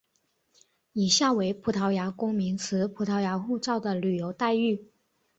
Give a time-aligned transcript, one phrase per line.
[0.93, 4.87] 以下为葡萄牙公民持葡萄牙护照的旅游待遇。